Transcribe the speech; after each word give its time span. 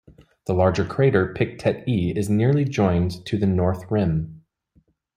The 0.47 0.55
larger 0.55 0.83
crater 0.83 1.31
Pictet 1.31 1.87
E 1.87 2.09
is 2.17 2.27
nearly 2.27 2.65
joined 2.65 3.23
to 3.27 3.37
the 3.37 3.45
north 3.45 3.91
rim. 3.91 4.41